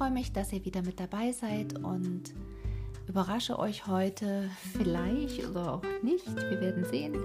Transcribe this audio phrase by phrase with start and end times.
[0.00, 2.32] Ich freue mich, dass ihr wieder mit dabei seid und
[3.06, 7.18] überrasche euch heute vielleicht oder auch nicht, wir werden sehen,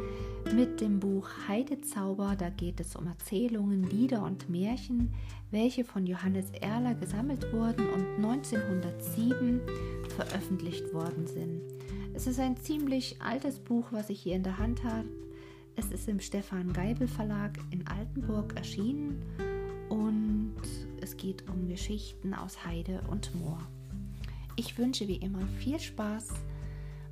[0.54, 2.36] mit dem Buch Heidezauber.
[2.38, 5.14] Da geht es um Erzählungen, Lieder und Märchen,
[5.52, 9.62] welche von Johannes Erler gesammelt wurden und 1907
[10.14, 11.62] veröffentlicht worden sind.
[12.14, 15.08] Es ist ein ziemlich altes Buch, was ich hier in der Hand habe.
[15.78, 19.24] Es ist im Stefan Geibel Verlag in Altenburg erschienen
[21.06, 23.60] es geht um Geschichten aus Heide und Moor.
[24.56, 26.30] Ich wünsche wie immer viel Spaß,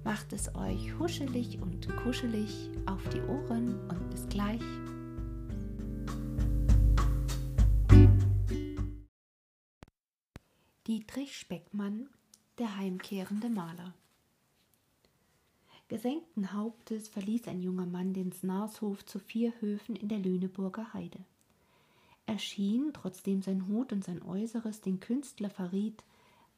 [0.04, 4.64] macht es euch huschelig und kuschelig auf die Ohren und bis gleich.
[10.88, 12.10] Dietrich Speckmann,
[12.58, 13.94] der heimkehrende Maler.
[15.88, 21.20] Gesenkten Hauptes verließ ein junger Mann den Snarshof zu vier Höfen in der Lüneburger Heide.
[22.26, 26.04] Er schien, trotzdem sein Hut und sein Äußeres den Künstler verriet,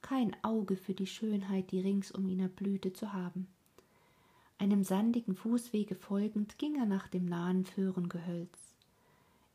[0.01, 3.47] kein Auge für die Schönheit, die rings um ihn erblühte, zu haben.
[4.57, 8.57] Einem sandigen Fußwege folgend ging er nach dem nahen Föhrengehölz.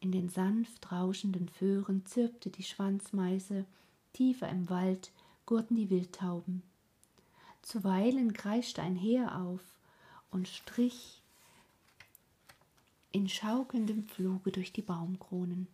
[0.00, 3.64] In den sanft rauschenden Föhren zirpte die Schwanzmeise,
[4.12, 5.12] tiefer im Wald
[5.47, 6.62] gurten die Wildtauben.
[7.62, 9.61] Zuweilen kreischte ein Heer auf
[10.31, 11.20] und strich
[13.12, 15.66] in schaukelndem Fluge durch die Baumkronen.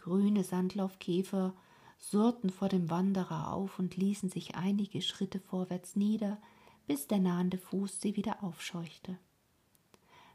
[0.00, 1.54] Grüne Sandlaufkäfer
[1.98, 6.40] surrten vor dem Wanderer auf und ließen sich einige Schritte vorwärts nieder,
[6.86, 9.18] bis der nahende Fuß sie wieder aufscheuchte.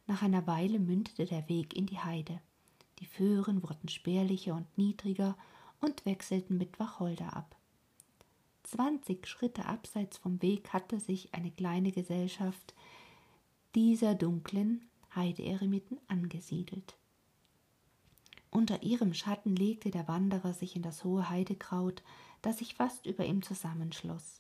[0.06, 2.40] Nach einer Weile mündete der Weg in die Heide.
[3.00, 5.36] Die Föhren wurden spärlicher und niedriger
[5.82, 7.56] und wechselten mit Wacholder ab.
[8.62, 12.76] Zwanzig Schritte abseits vom Weg hatte sich eine kleine Gesellschaft
[13.74, 16.96] dieser dunklen Heideeremiten angesiedelt.
[18.56, 22.02] Unter ihrem Schatten legte der Wanderer sich in das hohe Heidekraut,
[22.42, 24.40] das sich fast über ihm zusammenschloss.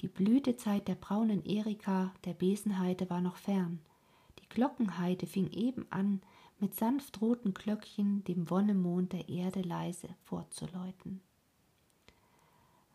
[0.00, 3.80] Die Blütezeit der braunen Erika, der Besenheide, war noch fern.
[4.38, 6.22] Die Glockenheide fing eben an,
[6.60, 11.20] mit sanft roten Glöckchen dem Wonnemond der Erde leise vorzuläuten.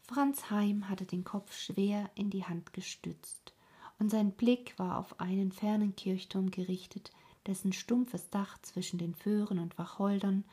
[0.01, 3.53] Franz Heim hatte den Kopf schwer in die Hand gestützt,
[3.99, 7.11] und sein Blick war auf einen fernen Kirchturm gerichtet,
[7.47, 10.43] dessen stumpfes Dach zwischen den Föhren und Wacholdern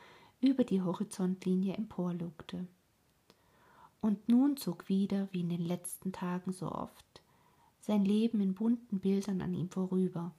[0.41, 2.67] über die Horizontlinie emporlugte.
[4.01, 7.21] Und nun zog wieder, wie in den letzten Tagen so oft,
[7.81, 10.33] sein Leben in bunten Bildern an ihm vorüber.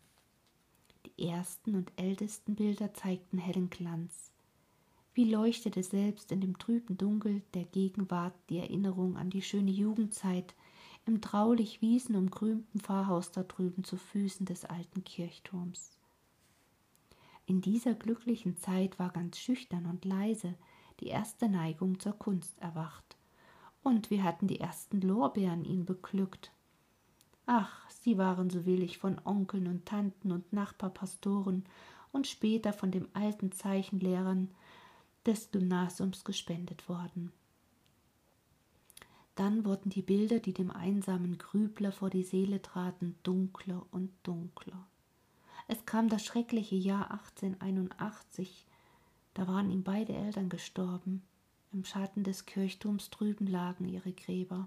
[1.05, 4.31] Die ersten und ältesten Bilder zeigten hellen Glanz.
[5.13, 10.55] Wie leuchtete selbst in dem trüben Dunkel der Gegenwart die Erinnerung an die schöne Jugendzeit
[11.07, 15.91] im traulich wiesenumgrünten Pfarrhaus da drüben zu Füßen des alten Kirchturms.
[17.51, 20.55] In dieser glücklichen Zeit war ganz schüchtern und leise
[21.01, 23.17] die erste Neigung zur Kunst erwacht,
[23.83, 26.53] und wir hatten die ersten Lorbeeren ihn beglückt.
[27.47, 31.65] Ach, sie waren so willig von Onkeln und Tanten und Nachbarpastoren
[32.13, 34.55] und später von dem alten Zeichenlehrern
[35.27, 37.33] des Gymnasiums gespendet worden.
[39.35, 44.87] Dann wurden die Bilder, die dem einsamen Grübler vor die Seele traten, dunkler und dunkler.
[45.73, 48.67] Es kam das schreckliche Jahr 1881.
[49.35, 51.23] Da waren ihm beide Eltern gestorben.
[51.73, 54.67] Im Schatten des Kirchturms drüben lagen ihre Gräber.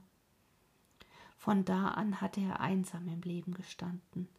[1.35, 4.29] Von da an hatte er einsam im Leben gestanden.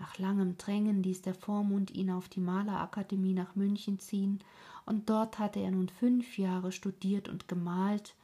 [0.00, 4.40] Nach langem Drängen ließ der Vormund ihn auf die Malerakademie nach München ziehen,
[4.86, 8.16] und dort hatte er nun fünf Jahre studiert und gemalt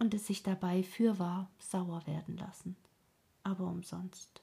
[0.00, 2.74] und es sich dabei fürwahr sauer werden lassen.
[3.44, 4.42] Aber umsonst.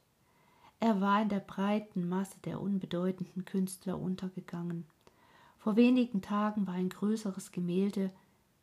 [0.84, 4.86] Er war in der breiten Masse der unbedeutenden Künstler untergegangen.
[5.58, 8.12] Vor wenigen Tagen war ein größeres Gemälde,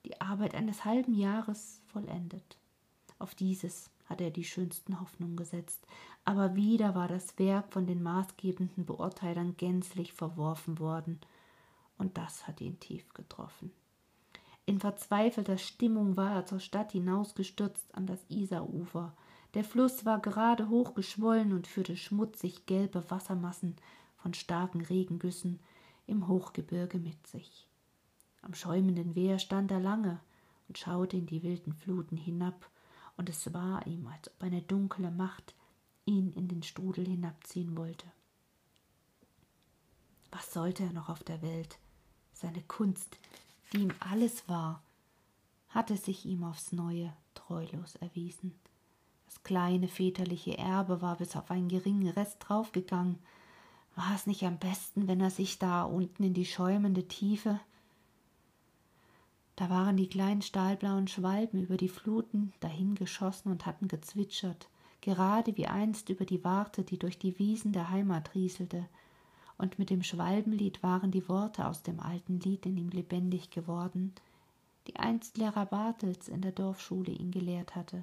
[0.04, 2.58] die Arbeit eines halben Jahres, vollendet.
[3.18, 5.86] Auf dieses hatte er die schönsten Hoffnungen gesetzt,
[6.26, 11.20] aber wieder war das Werk von den maßgebenden Beurteilern gänzlich verworfen worden,
[11.96, 13.72] und das hatte ihn tief getroffen.
[14.66, 19.14] In verzweifelter Stimmung war er zur Stadt hinausgestürzt an das Isarufer,
[19.54, 23.76] der Fluss war gerade hochgeschwollen und führte schmutzig gelbe Wassermassen
[24.16, 25.58] von starken Regengüssen
[26.06, 27.66] im Hochgebirge mit sich.
[28.42, 30.20] Am schäumenden Wehr stand er lange
[30.68, 32.70] und schaute in die wilden Fluten hinab,
[33.16, 35.54] und es war ihm, als ob eine dunkle Macht
[36.06, 38.06] ihn in den Strudel hinabziehen wollte.
[40.30, 41.78] Was sollte er noch auf der Welt?
[42.32, 43.18] Seine Kunst,
[43.72, 44.82] die ihm alles war,
[45.68, 48.58] hatte sich ihm aufs neue treulos erwiesen.
[49.30, 53.16] Das kleine väterliche Erbe war bis auf einen geringen Rest draufgegangen.
[53.94, 57.60] War es nicht am besten, wenn er sich da unten in die schäumende Tiefe.
[59.54, 64.68] Da waren die kleinen stahlblauen Schwalben über die Fluten dahingeschossen und hatten gezwitschert,
[65.00, 68.88] gerade wie einst über die Warte, die durch die Wiesen der Heimat rieselte,
[69.58, 74.12] und mit dem Schwalbenlied waren die Worte aus dem alten Lied in ihm lebendig geworden,
[74.88, 78.02] die einst Lehrer Bartels in der Dorfschule ihn gelehrt hatte.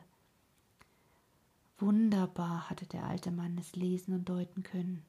[1.79, 5.05] Wunderbar hatte der alte Mann es lesen und deuten können.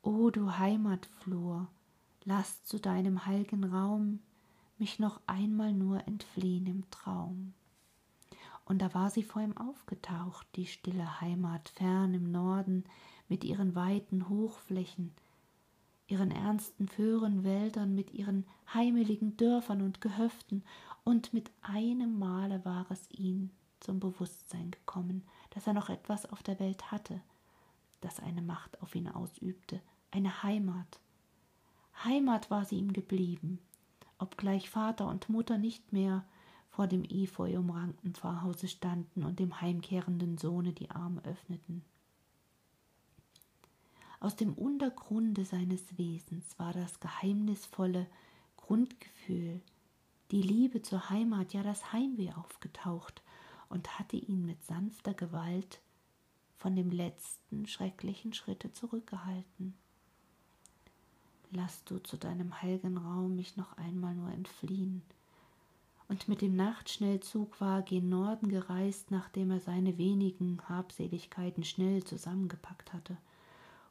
[0.00, 1.66] O du Heimatflur,
[2.22, 4.20] lass zu deinem heiligen Raum
[4.78, 7.52] mich noch einmal nur entfliehen im Traum.
[8.64, 12.84] Und da war sie vor ihm aufgetaucht, die stille Heimat fern im Norden
[13.28, 15.12] mit ihren weiten Hochflächen,
[16.06, 20.62] ihren ernsten Föhrenwäldern, mit ihren heimeligen Dörfern und Gehöften,
[21.02, 23.50] und mit einem Male war es ihm
[23.84, 27.20] zum Bewusstsein gekommen, dass er noch etwas auf der Welt hatte,
[28.00, 30.98] das eine Macht auf ihn ausübte, eine Heimat.
[32.02, 33.60] Heimat war sie ihm geblieben,
[34.18, 36.24] obgleich Vater und Mutter nicht mehr
[36.70, 41.84] vor dem efeu umrankten Pfarrhause standen und dem heimkehrenden Sohne die Arme öffneten.
[44.18, 48.06] Aus dem Untergrunde seines Wesens war das geheimnisvolle
[48.56, 49.60] Grundgefühl,
[50.30, 53.22] die Liebe zur Heimat, ja das Heimweh aufgetaucht
[53.68, 55.80] und hatte ihn mit sanfter Gewalt
[56.56, 59.74] von dem letzten schrecklichen Schritte zurückgehalten
[61.54, 65.02] lass du zu deinem heiligen Raum mich noch einmal nur entfliehen.
[66.08, 72.92] Und mit dem Nachtschnellzug war gen Norden gereist, nachdem er seine wenigen Habseligkeiten schnell zusammengepackt
[72.92, 73.16] hatte.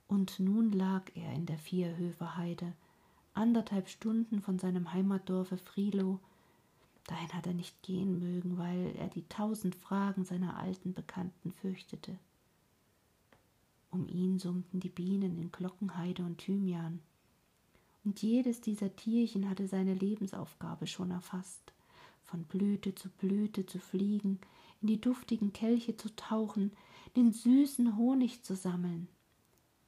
[0.07, 2.73] Und nun lag er in der Vierhöferheide,
[3.33, 6.19] anderthalb Stunden von seinem Heimatdorfe Frilow.
[7.07, 12.17] Dahin hat er nicht gehen mögen, weil er die tausend Fragen seiner alten Bekannten fürchtete.
[13.91, 17.00] Um ihn summten die Bienen in Glockenheide und Thymian
[18.03, 21.73] und jedes dieser Tierchen hatte seine Lebensaufgabe schon erfasst,
[22.25, 24.39] von Blüte zu Blüte zu fliegen,
[24.81, 26.71] in die duftigen Kelche zu tauchen,
[27.15, 29.07] den süßen Honig zu sammeln,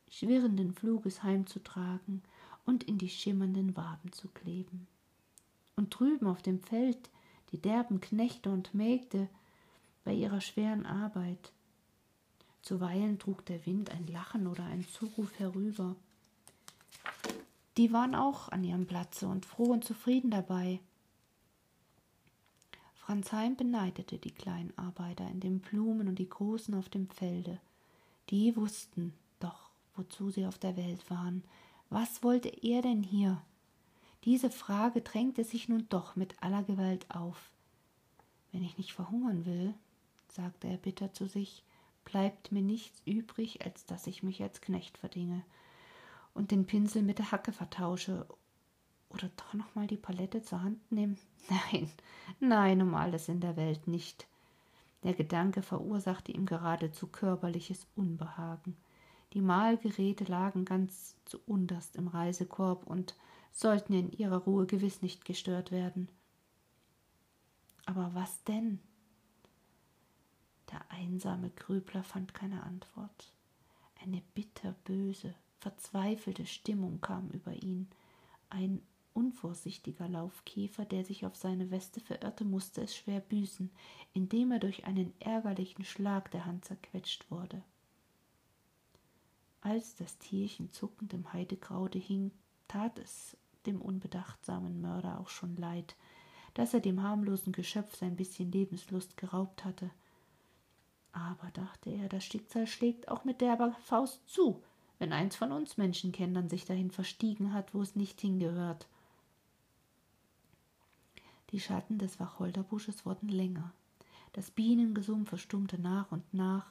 [0.09, 2.21] schwirrenden Fluges heimzutragen
[2.65, 4.87] und in die schimmernden Waben zu kleben.
[5.75, 7.09] Und drüben auf dem Feld
[7.51, 9.29] die derben Knechte und Mägde
[10.03, 11.51] bei ihrer schweren Arbeit.
[12.61, 15.95] Zuweilen trug der Wind ein Lachen oder ein Zuruf herüber,
[17.77, 20.79] die waren auch an ihrem Platze und froh und zufrieden dabei.
[22.95, 27.59] Franz Heim beneidete die kleinen Arbeiter in den Blumen und die Großen auf dem Felde.
[28.29, 31.43] Die wussten doch, wozu sie auf der Welt waren.
[31.89, 33.41] Was wollte er denn hier?
[34.25, 37.51] Diese Frage drängte sich nun doch mit aller Gewalt auf.
[38.51, 39.75] Wenn ich nicht verhungern will,
[40.29, 41.63] sagte er bitter zu sich,
[42.05, 45.43] bleibt mir nichts übrig, als dass ich mich als Knecht verdinge
[46.33, 48.25] und den Pinsel mit der Hacke vertausche.
[49.09, 51.17] Oder doch noch mal die Palette zur Hand nehmen?
[51.49, 51.89] Nein,
[52.39, 54.25] nein, um alles in der Welt nicht.
[55.03, 58.75] Der Gedanke verursachte ihm geradezu körperliches Unbehagen.
[59.33, 63.15] Die Mahlgeräte lagen ganz zu unterst im Reisekorb und
[63.55, 66.09] sollten in ihrer Ruhe gewiss nicht gestört werden.
[67.85, 68.79] Aber was denn?
[70.71, 73.31] Der einsame Grübler fand keine Antwort.
[74.01, 77.87] Eine bitterböse, verzweifelte Stimmung kam über ihn.
[78.49, 78.81] Ein
[79.13, 83.71] unvorsichtiger Laufkäfer, der sich auf seine Weste verirrte, musste es schwer büßen,
[84.13, 87.63] indem er durch einen ärgerlichen Schlag der Hand zerquetscht wurde.
[89.61, 92.31] Als das Tierchen zuckend im Heidekraude hing,
[92.67, 95.95] tat es dem unbedachtsamen Mörder auch schon leid,
[96.53, 99.89] dass er dem harmlosen Geschöpf sein bisschen Lebenslust geraubt hatte.
[101.11, 104.61] Aber, dachte er, das Schicksal schlägt auch mit derber Faust zu,
[104.99, 108.87] wenn eins von uns Menschenkindern sich dahin verstiegen hat, wo es nicht hingehört.
[111.51, 113.71] Die Schatten des Wacholderbusches wurden länger.
[114.33, 116.67] Das Bienengesumm verstummte nach und nach.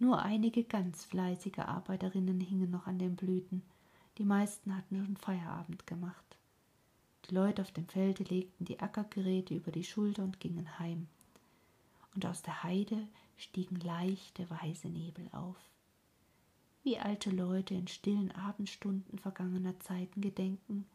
[0.00, 3.62] Nur einige ganz fleißige Arbeiterinnen hingen noch an den Blüten.
[4.18, 6.36] Die meisten hatten schon Feierabend gemacht.
[7.28, 11.08] Die Leute auf dem Felde legten die Ackergeräte über die Schulter und gingen heim.
[12.14, 13.06] Und aus der Heide
[13.36, 15.56] stiegen leichte weiße Nebel auf
[16.88, 20.86] wie alte Leute in stillen Abendstunden vergangener Zeiten gedenken,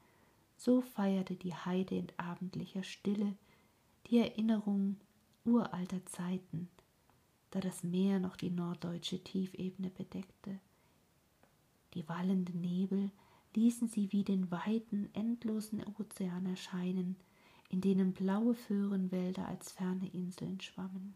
[0.58, 3.36] so feierte die Heide in abendlicher Stille
[4.08, 4.98] die Erinnerung
[5.46, 6.68] uralter Zeiten,
[7.52, 10.60] da das Meer noch die norddeutsche Tiefebene bedeckte.
[11.94, 13.12] Die wallenden Nebel
[13.56, 17.16] ließen sie wie den weiten, endlosen Ozean erscheinen,
[17.70, 21.16] in denen blaue Föhrenwälder als ferne Inseln schwammen.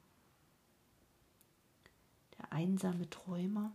[2.38, 3.72] Der einsame Träumer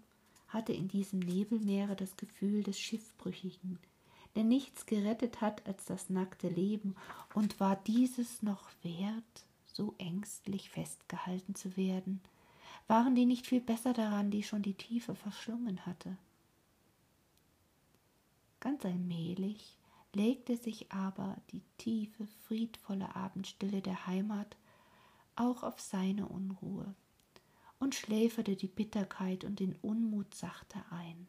[0.49, 3.79] hatte in diesem Nebelmeere das Gefühl des Schiffbrüchigen,
[4.37, 6.95] der nichts gerettet hat als das nackte Leben,
[7.35, 12.21] und war dieses noch wert, so ängstlich festgehalten zu werden?
[12.87, 16.17] Waren die nicht viel besser daran, die schon die Tiefe verschlungen hatte?
[18.63, 19.77] Ganz allmählich
[20.13, 24.57] legte sich aber die tiefe, friedvolle Abendstille der Heimat
[25.35, 26.95] auch auf seine Unruhe
[27.81, 31.27] und schläferte die Bitterkeit und den Unmut sachte ein.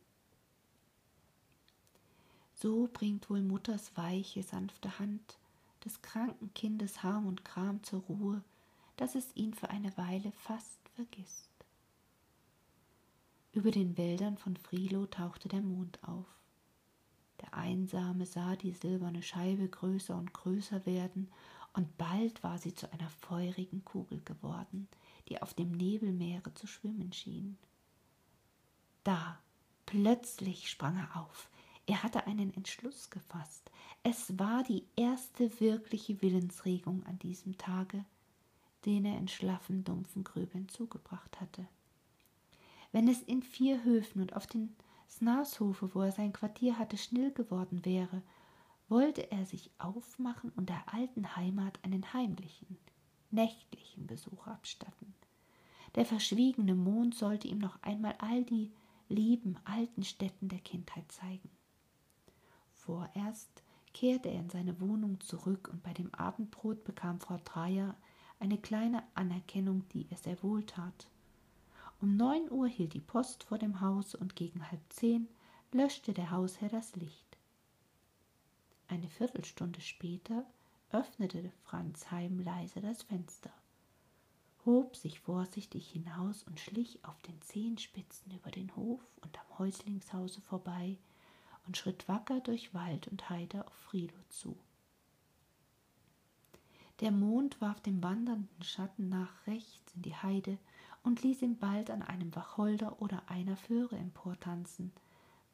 [2.53, 5.39] So bringt wohl Mutters weiche, sanfte Hand
[5.83, 8.43] des kranken Kindes Harm und Kram zur Ruhe,
[8.95, 11.49] dass es ihn für eine Weile fast vergisst.
[13.53, 16.27] Über den Wäldern von Frilo tauchte der Mond auf.
[17.43, 21.29] Der Einsame sah die silberne Scheibe größer und größer werden,
[21.73, 24.87] und bald war sie zu einer feurigen Kugel geworden,
[25.27, 27.57] die auf dem Nebelmeere zu schwimmen schien.
[29.03, 29.39] Da,
[29.85, 31.49] plötzlich sprang er auf.
[31.85, 33.69] Er hatte einen Entschluss gefasst.
[34.03, 38.05] Es war die erste wirkliche Willensregung an diesem Tage,
[38.85, 41.67] den er in schlaffen, dumpfen Grübeln zugebracht hatte.
[42.91, 44.75] Wenn es in vier Höfen und auf den
[45.17, 48.21] Snarshofe, wo er sein Quartier hatte, still geworden wäre,
[48.89, 52.77] wollte er sich aufmachen und der alten Heimat einen heimlichen,
[53.31, 55.13] nächtlichen Besuch abstatten.
[55.95, 58.71] Der verschwiegene Mond sollte ihm noch einmal all die
[59.07, 61.49] lieben alten Stätten der Kindheit zeigen.
[62.71, 67.95] Vorerst kehrte er in seine Wohnung zurück und bei dem Abendbrot bekam Frau Dreier
[68.39, 71.07] eine kleine Anerkennung, die ihr sehr wohl tat.
[72.03, 75.29] Um neun Uhr hielt die Post vor dem Haus und gegen halb zehn
[75.71, 77.37] löschte der Hausherr das Licht.
[78.89, 80.45] Eine Viertelstunde später
[80.91, 83.53] öffnete Franz Heim leise das Fenster,
[84.65, 90.41] hob sich vorsichtig hinaus und schlich auf den Zehenspitzen über den Hof und am Häuslingshause
[90.41, 90.97] vorbei
[91.67, 94.57] und schritt wacker durch Wald und Heide auf Friedo zu.
[96.99, 100.57] Der Mond warf dem wandernden Schatten nach rechts in die Heide
[101.03, 104.91] und ließ ihn bald an einem Wacholder oder einer Föhre emportanzen,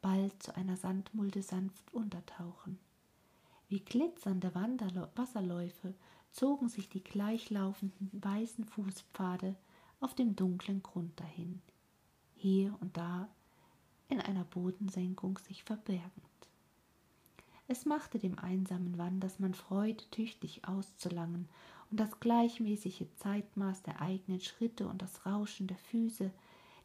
[0.00, 2.78] bald zu einer Sandmulde sanft untertauchen.
[3.68, 5.94] Wie glitzernde Wanderlo Wasserläufe
[6.32, 9.56] zogen sich die gleichlaufenden weißen Fußpfade
[10.00, 11.60] auf dem dunklen Grund dahin,
[12.36, 13.28] hier und da
[14.08, 16.10] in einer Bodensenkung sich verbergend.
[17.68, 21.48] Es machte dem einsamen Wandersmann Freude, tüchtig auszulangen
[21.90, 26.30] und das gleichmäßige Zeitmaß der eigenen Schritte und das Rauschen der Füße,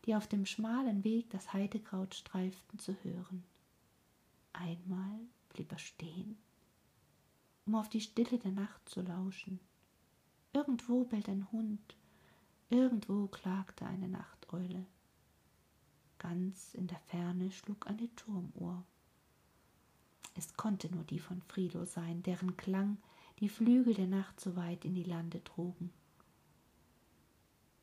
[0.06, 3.44] die auf dem schmalen Weg das Heidekraut streiften, zu hören.
[4.54, 5.20] Einmal
[5.50, 6.38] blieb er stehen,
[7.66, 9.60] um auf die Stille der Nacht zu lauschen.
[10.54, 11.96] Irgendwo bellt ein Hund,
[12.70, 14.86] irgendwo klagte eine Nachteule.
[16.18, 18.84] Ganz in der Ferne schlug eine Turmuhr.
[20.34, 22.98] Es konnte nur die von Frilo sein, deren Klang
[23.40, 25.92] die Flügel der Nacht so weit in die Lande trugen.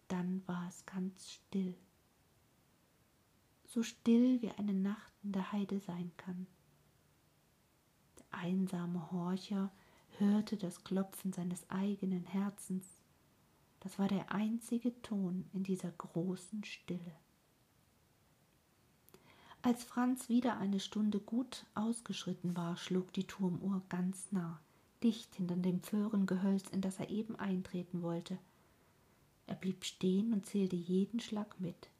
[0.08, 1.74] Dann war es ganz still,
[3.66, 6.46] so still wie eine Nacht in der Heide sein kann.
[8.18, 9.70] Der einsame Horcher
[10.18, 12.86] hörte das Klopfen seines eigenen Herzens.
[13.80, 17.16] Das war der einzige Ton in dieser großen Stille.
[19.60, 24.60] Als Franz wieder eine Stunde gut ausgeschritten war, schlug die Turmuhr ganz nah
[25.02, 28.38] dicht hinter dem Föhrengehölz, in das er eben eintreten wollte.
[29.46, 31.90] Er blieb stehen und zählte jeden Schlag mit.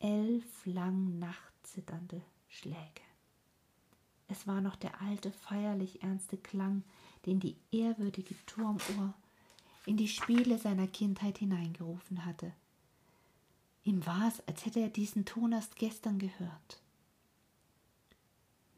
[0.00, 3.02] Elf lang nachtzitternde Schläge.
[4.28, 6.84] Es war noch der alte, feierlich ernste Klang,
[7.24, 9.14] den die ehrwürdige Turmuhr
[9.86, 12.52] in die Spiele seiner Kindheit hineingerufen hatte.
[13.84, 16.82] Ihm war es, als hätte er diesen Ton erst gestern gehört.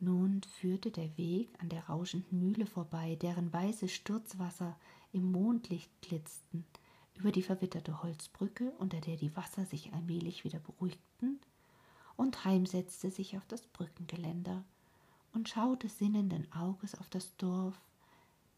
[0.02, 4.78] Nun führte der Weg an der rauschenden Mühle vorbei, deren weiße Sturzwasser
[5.12, 6.64] im Mondlicht glitzten,
[7.14, 11.38] über die verwitterte Holzbrücke, unter der die Wasser sich allmählich wieder beruhigten,
[12.16, 14.64] und Heim setzte sich auf das Brückengeländer
[15.35, 17.78] und schaute sinnenden Auges auf das Dorf,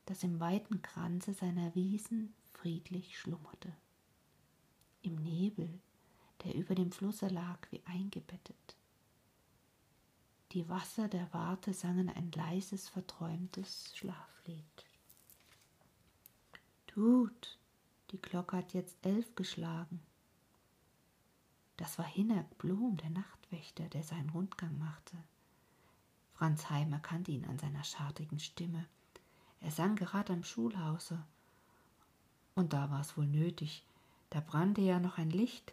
[0.06, 3.72] das im weiten Kranze seiner Wiesen friedlich schlummerte.
[5.02, 5.80] Im Nebel,
[6.44, 8.76] der über dem Flusse lag wie eingebettet.
[10.52, 14.84] Die Wasser der Warte sangen ein leises, verträumtes Schlaflied.
[16.86, 17.58] Tut,
[18.10, 20.02] die Glocke hat jetzt elf geschlagen.
[21.78, 25.16] Das war Hinnerk Blum, der Nachtwächter, der seinen Rundgang machte.
[26.34, 28.86] Franz Heim erkannte ihn an seiner schartigen Stimme.
[29.60, 31.24] Er sang gerade am Schulhause.
[32.54, 33.86] Und da war es wohl nötig.
[34.28, 35.72] Da brannte ja noch ein Licht,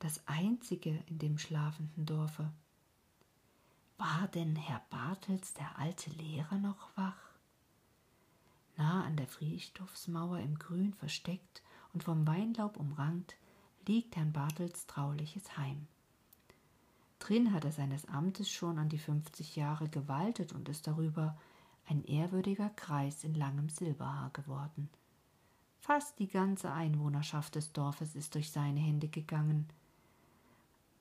[0.00, 2.50] das einzige in dem schlafenden Dorfe.
[3.98, 7.16] War denn Herr Bartels, der alte Lehrer, noch wach?
[8.76, 11.62] Nah an der Friedhofsmauer im Grün versteckt
[11.92, 13.36] und vom Weinlaub umrankt,
[13.88, 15.88] liegt Herrn Bartels trauliches Heim.
[17.18, 21.36] Drin hat er seines Amtes schon an die fünfzig Jahre gewaltet und ist darüber
[21.88, 24.88] ein ehrwürdiger Kreis in langem Silberhaar geworden.
[25.80, 29.68] Fast die ganze Einwohnerschaft des Dorfes ist durch seine Hände gegangen.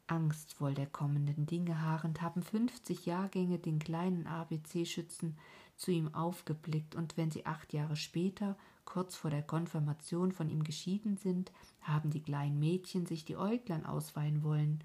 [0.07, 5.37] Angstvoll der kommenden Dinge harrend haben fünfzig Jahrgänge den kleinen ABC-Schützen
[5.75, 10.63] zu ihm aufgeblickt, und wenn sie acht Jahre später, kurz vor der Konfirmation, von ihm
[10.63, 14.83] geschieden sind, haben die kleinen Mädchen sich die Äuglein ausweinen wollen,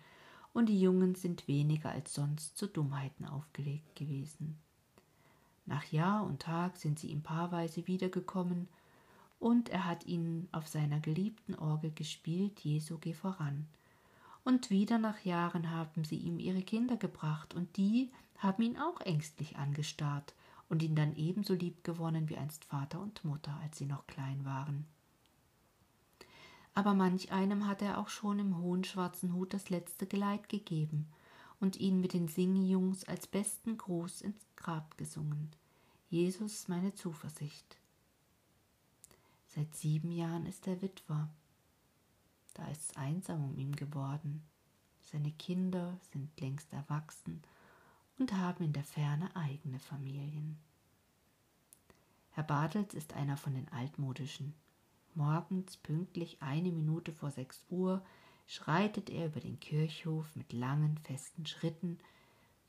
[0.52, 4.58] und die Jungen sind weniger als sonst zu Dummheiten aufgelegt gewesen.
[5.64, 8.68] Nach Jahr und Tag sind sie ihm paarweise wiedergekommen,
[9.38, 13.66] und er hat ihnen auf seiner geliebten Orgel gespielt, Jesu geh voran.
[14.44, 19.00] Und wieder nach Jahren haben sie ihm ihre Kinder gebracht, und die haben ihn auch
[19.00, 20.34] ängstlich angestarrt
[20.68, 24.44] und ihn dann ebenso lieb gewonnen wie einst Vater und Mutter, als sie noch klein
[24.44, 24.86] waren.
[26.74, 31.06] Aber manch einem hat er auch schon im hohen schwarzen Hut das letzte Geleit gegeben
[31.60, 35.50] und ihn mit den Singjungs als besten Gruß ins Grab gesungen.
[36.08, 37.76] Jesus meine Zuversicht.
[39.48, 41.28] Seit sieben Jahren ist er Witwer.
[42.54, 44.42] Da ist es einsam um ihn geworden.
[45.00, 47.42] Seine Kinder sind längst erwachsen
[48.18, 50.58] und haben in der Ferne eigene Familien.
[52.30, 54.54] Herr Bartels ist einer von den altmodischen.
[55.14, 58.02] Morgens pünktlich eine Minute vor sechs Uhr
[58.46, 61.98] schreitet er über den Kirchhof mit langen, festen Schritten,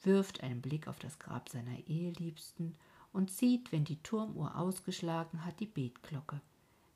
[0.01, 2.75] wirft einen Blick auf das Grab seiner Eheliebsten
[3.13, 6.41] und sieht, wenn die Turmuhr ausgeschlagen hat, die Betglocke.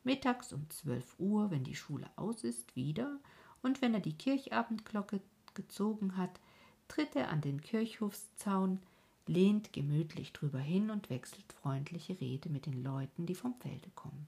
[0.08, 3.20] Mittags um zwölf Uhr, wenn die Schule aus ist, wieder,
[3.62, 5.20] und wenn er die Kirchabendglocke
[5.54, 6.40] gezogen hat,
[6.88, 8.80] tritt er an den Kirchhofszaun,
[9.26, 14.28] lehnt gemütlich drüber hin und wechselt freundliche Rede mit den Leuten, die vom Felde kommen.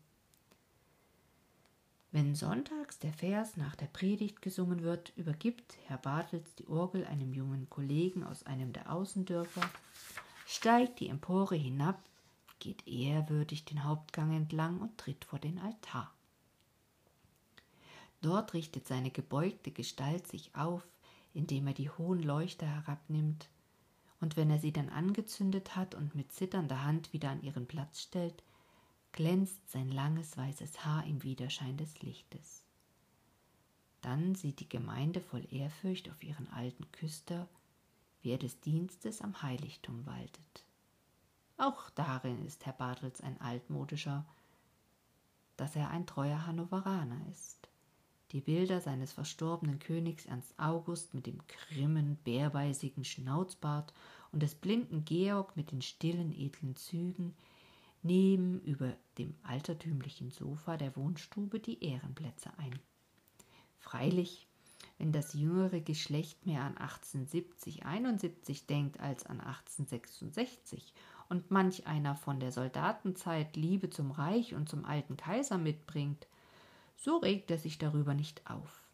[2.11, 7.33] Wenn sonntags der Vers nach der Predigt gesungen wird, übergibt Herr Bartels die Orgel einem
[7.33, 9.61] jungen Kollegen aus einem der Außendörfer,
[10.45, 12.03] steigt die Empore hinab,
[12.59, 16.13] geht ehrwürdig den Hauptgang entlang und tritt vor den Altar.
[18.21, 20.85] Dort richtet seine gebeugte Gestalt sich auf,
[21.33, 23.49] indem er die hohen Leuchter herabnimmt,
[24.21, 28.01] und wenn er sie dann angezündet hat und mit zitternder Hand wieder an ihren Platz
[28.01, 28.43] stellt,
[29.13, 32.65] glänzt sein langes weißes Haar im Widerschein des Lichtes.
[34.01, 37.47] Dann sieht die Gemeinde voll Ehrfurcht auf ihren alten Küster,
[38.21, 40.65] wie er des Dienstes am Heiligtum waltet.
[41.59, 44.25] Auch darin ist Herr Bartels ein altmodischer,
[45.57, 47.67] dass er ein treuer Hannoveraner ist.
[48.31, 53.93] Die Bilder seines verstorbenen Königs Ernst August mit dem grimmen, bärbeißigen Schnauzbart
[54.31, 57.35] und des blinden Georg mit den stillen, edlen Zügen,
[58.03, 62.79] nehmen über dem altertümlichen Sofa der Wohnstube die Ehrenplätze ein.
[63.79, 64.47] Freilich,
[64.97, 70.93] wenn das jüngere Geschlecht mehr an 1870, 71 denkt als an 1866
[71.29, 76.27] und manch einer von der Soldatenzeit Liebe zum Reich und zum alten Kaiser mitbringt,
[76.97, 78.87] so regt er sich darüber nicht auf.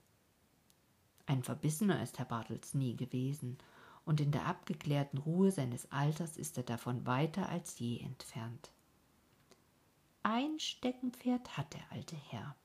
[1.25, 3.57] Ein Verbissener ist Herr Bartels nie gewesen,
[4.05, 8.69] und in der abgeklärten Ruhe seines Alters ist er davon weiter als je entfernt.
[10.21, 12.55] Ein Steckenpferd hat der alte Herr.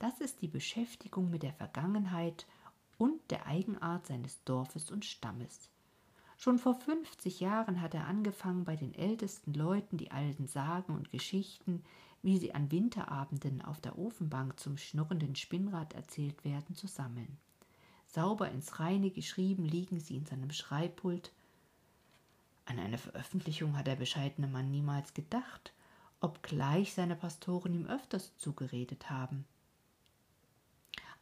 [0.00, 2.46] Das ist die Beschäftigung mit der Vergangenheit
[2.96, 5.70] und der Eigenart seines Dorfes und Stammes.
[6.40, 11.10] Schon vor fünfzig Jahren hat er angefangen, bei den ältesten Leuten die alten Sagen und
[11.10, 11.82] Geschichten,
[12.22, 17.36] wie sie an Winterabenden auf der Ofenbank zum schnurrenden Spinnrad erzählt werden, zu sammeln.
[18.06, 21.32] Sauber ins Reine geschrieben liegen sie in seinem Schreibpult.
[22.66, 25.72] An eine Veröffentlichung hat der bescheidene Mann niemals gedacht,
[26.20, 29.44] obgleich seine Pastoren ihm öfters zugeredet haben.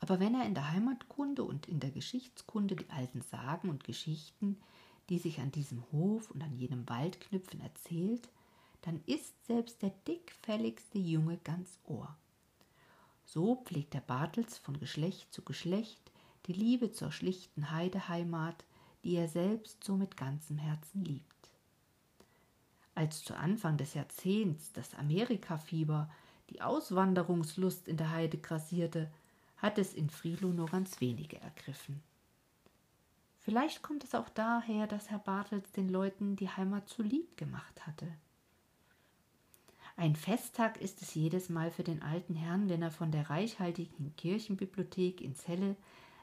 [0.00, 4.58] Aber wenn er in der Heimatkunde und in der Geschichtskunde die alten Sagen und Geschichten,
[5.08, 8.28] die sich an diesem Hof und an jenem Wald knüpfen, erzählt,
[8.82, 12.16] dann ist selbst der dickfälligste Junge ganz Ohr.
[13.24, 16.10] So pflegt der Bartels von Geschlecht zu Geschlecht
[16.46, 18.64] die Liebe zur schlichten Heideheimat,
[19.02, 21.36] die er selbst so mit ganzem Herzen liebt
[22.96, 26.10] als zu Anfang des Jahrzehnts das Amerikafieber,
[26.50, 29.10] die Auswanderungslust in der Heide grassierte,
[29.58, 32.02] hat es in Friedloh nur ganz wenige ergriffen.
[33.46, 37.86] Vielleicht kommt es auch daher, dass Herr Bartels den Leuten die Heimat zu lieb gemacht
[37.86, 38.08] hatte.
[39.96, 44.16] Ein Festtag ist es jedes Mal für den alten Herrn, wenn er von der reichhaltigen
[44.16, 45.76] Kirchenbibliothek in Celle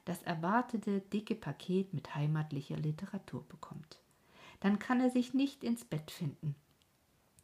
[0.03, 4.01] das erwartete dicke Paket mit heimatlicher Literatur bekommt.
[4.59, 6.55] dann kann er sich nicht ins Bett finden.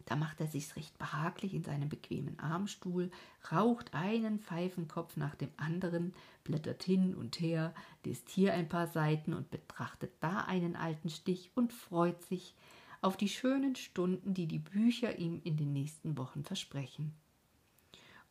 [0.09, 3.11] Da macht er sich's recht behaglich in seinem bequemen Armstuhl,
[3.51, 9.35] raucht einen Pfeifenkopf nach dem anderen, blättert hin und her, liest hier ein paar Seiten
[9.35, 12.55] und betrachtet da einen alten Stich und freut sich
[13.01, 17.13] auf die schönen Stunden, die die Bücher ihm in den nächsten Wochen versprechen.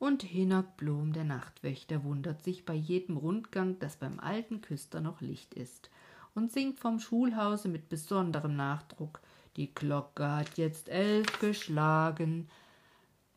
[0.01, 5.21] Und Hinak Blom, der Nachtwächter, wundert sich bei jedem Rundgang, dass beim alten Küster noch
[5.21, 5.91] Licht ist
[6.35, 9.21] und singt vom Schulhause mit besonderem Nachdruck
[9.59, 12.49] die Glocke hat jetzt elf geschlagen.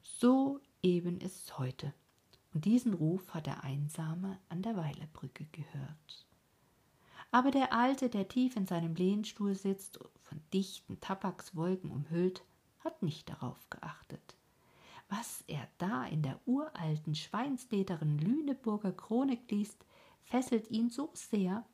[0.04, 1.94] So eben ist's heute.
[2.54, 6.28] Und diesen Ruf hat der Einsame an der Weilerbrücke gehört.
[7.32, 12.44] Aber der Alte, der tief in seinem Lehnstuhl sitzt, von dichten Tabakswolken umhüllt,
[12.82, 14.36] hat nicht darauf geachtet.
[15.10, 19.86] Was er da in der uralten schweinslederen Lüneburger Chronik liest,
[20.22, 21.66] fesselt ihn so sehr,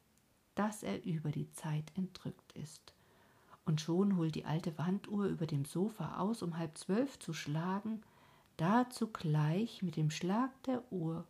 [0.56, 2.97] dass er über die Zeit entrückt ist
[3.68, 8.02] und schon holt die alte Wanduhr über dem Sofa aus, um halb zwölf zu schlagen,
[8.56, 11.28] da zugleich mit dem Schlag der Uhr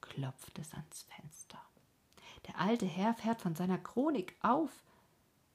[0.00, 1.58] klopft es ans Fenster.
[2.46, 4.70] Der alte Herr fährt von seiner Chronik auf.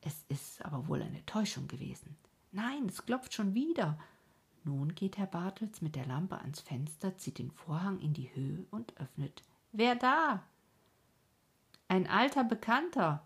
[0.01, 2.17] Es ist aber wohl eine Täuschung gewesen.
[2.51, 3.97] Nein, es klopft schon wieder.
[4.63, 8.65] Nun geht Herr Bartels mit der Lampe ans Fenster, zieht den Vorhang in die Höhe
[8.71, 9.43] und öffnet.
[9.71, 10.43] Wer da?
[11.87, 13.25] Ein alter Bekannter,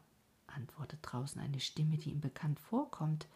[0.55, 3.27] antwortet draußen eine Stimme, die ihm bekannt vorkommt,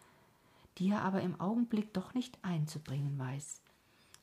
[0.78, 3.60] die er aber im Augenblick doch nicht einzubringen weiß.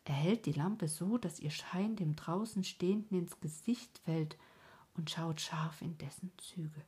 [0.06, 4.38] Er hält die Lampe so, dass ihr Schein dem draußen Stehenden ins Gesicht fällt
[4.96, 6.82] und schaut scharf in dessen Züge.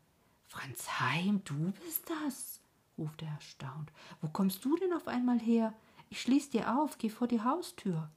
[0.47, 2.59] Franz Heim, du bist das,
[2.97, 3.91] ruft er erstaunt.
[4.21, 5.73] Wo kommst du denn auf einmal her?
[6.09, 8.09] Ich schließ dir auf, geh vor die Haustür.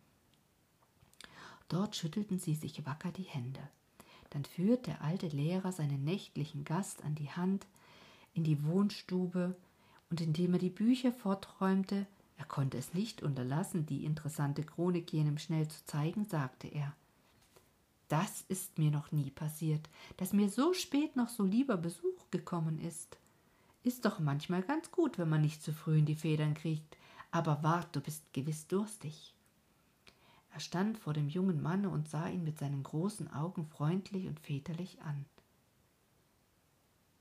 [1.68, 3.60] Dort schüttelten sie sich wacker die Hände.
[4.30, 7.66] Dann führt der alte Lehrer seinen nächtlichen Gast an die Hand,
[8.38, 9.56] in die Wohnstube,
[10.10, 15.38] und indem er die Bücher forträumte, er konnte es nicht unterlassen, die interessante Chronik jenem
[15.38, 16.94] schnell zu zeigen, sagte er
[18.06, 22.78] Das ist mir noch nie passiert, dass mir so spät noch so lieber Besuch gekommen
[22.78, 23.18] ist.
[23.82, 26.96] Ist doch manchmal ganz gut, wenn man nicht zu früh in die Federn kriegt,
[27.32, 29.34] aber wart, du bist gewiss durstig.
[30.54, 34.38] Er stand vor dem jungen Manne und sah ihn mit seinen großen Augen freundlich und
[34.38, 35.24] väterlich an.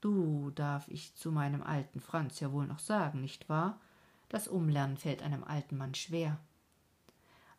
[0.01, 3.79] Du darf ich zu meinem alten Franz ja wohl noch sagen, nicht wahr?
[4.29, 6.39] Das Umlernen fällt einem alten Mann schwer.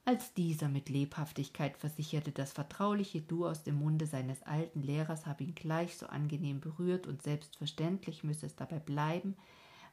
[0.05, 5.45] Als dieser mit Lebhaftigkeit versicherte, das vertrauliche Du aus dem Munde seines alten Lehrers habe
[5.45, 9.37] ihn gleich so angenehm berührt und selbstverständlich müsse es dabei bleiben,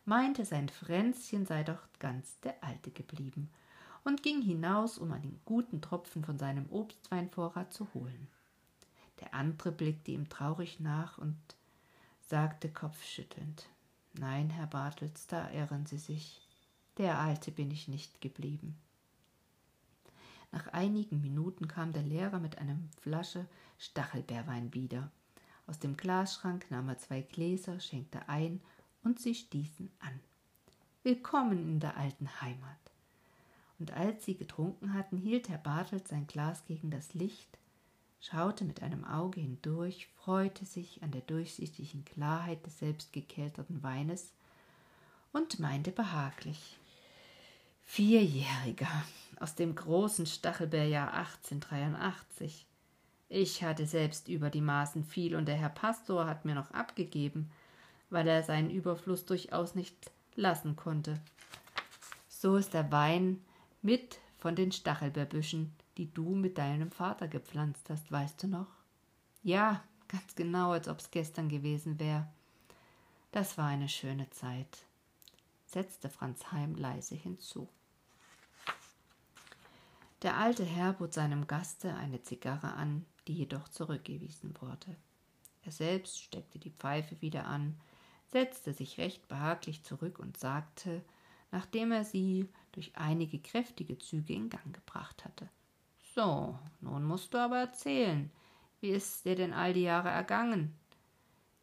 [0.05, 3.49] meinte sein Fränzchen sei doch ganz der Alte geblieben
[4.05, 8.27] und ging hinaus, um einen guten Tropfen von seinem Obstweinvorrat zu holen.
[9.19, 11.35] Der andere blickte ihm traurig nach und
[12.27, 13.67] sagte kopfschüttelnd
[14.13, 16.41] Nein, Herr Bartels, da irren Sie sich.
[16.97, 18.77] Der Alte bin ich nicht geblieben.
[20.51, 23.45] Nach einigen Minuten kam der Lehrer mit einer Flasche
[23.77, 25.11] Stachelbeerwein wieder.
[25.67, 28.61] Aus dem Glasschrank nahm er zwei Gläser, schenkte ein
[29.03, 30.19] und sie stießen an.
[31.03, 32.79] Willkommen in der alten Heimat.
[33.77, 37.57] Und als sie getrunken hatten, hielt Herr Bartels sein Glas gegen das Licht
[38.19, 44.33] schaute mit einem Auge hindurch, freute sich an der durchsichtigen Klarheit des selbstgekelterten Weines
[45.31, 46.77] und meinte behaglich
[47.85, 49.03] Vierjähriger
[49.39, 52.65] aus dem großen Stachelbeerjahr 1883.
[53.29, 57.51] Ich hatte selbst über die Maßen viel und der Herr Pastor hat mir noch abgegeben,
[58.09, 61.21] weil er seinen Überfluss durchaus nicht lassen konnte.
[62.27, 63.41] So ist der Wein
[63.81, 68.67] mit von den Stachelbeerbüschen, die du mit deinem Vater gepflanzt hast, weißt du noch?
[69.43, 72.27] Ja, ganz genau, als ob's gestern gewesen wäre.
[73.31, 74.85] Das war eine schöne Zeit,
[75.65, 77.67] setzte Franz Heim leise hinzu.
[80.21, 84.95] Der alte Herr bot seinem Gaste eine Zigarre an, die jedoch zurückgewiesen wurde.
[85.63, 87.79] Er selbst steckte die Pfeife wieder an,
[88.27, 91.03] setzte sich recht behaglich zurück und sagte,
[91.51, 95.49] nachdem er sie durch einige kräftige Züge in Gang gebracht hatte.
[96.15, 98.31] So, nun musst du aber erzählen.
[98.79, 100.73] Wie ist dir denn all die Jahre ergangen?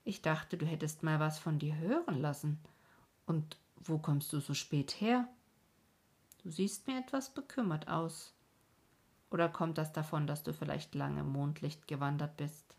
[0.04, 2.58] Ich dachte, du hättest mal was von dir hören lassen.
[3.24, 5.26] Und wo kommst du so spät her?
[6.42, 8.34] Du siehst mir etwas bekümmert aus.
[9.30, 12.76] Oder kommt das davon, dass du vielleicht lange im Mondlicht gewandert bist?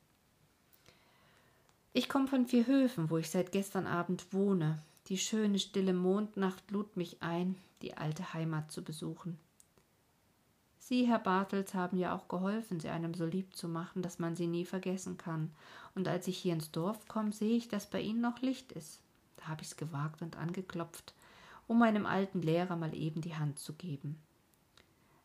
[1.91, 4.83] Ich komme von vier Höfen, wo ich seit gestern Abend wohne.
[5.07, 9.39] Die schöne, stille Mondnacht lud mich ein, die alte Heimat zu besuchen.
[10.85, 14.35] Sie, Herr Bartels, haben ja auch geholfen, sie einem so lieb zu machen, dass man
[14.35, 15.49] sie nie vergessen kann.
[15.95, 18.99] Und als ich hier ins Dorf komme, sehe ich, dass bei Ihnen noch Licht ist.
[19.37, 21.13] Da habe ich es gewagt und angeklopft,
[21.67, 24.21] um meinem alten Lehrer mal eben die Hand zu geben.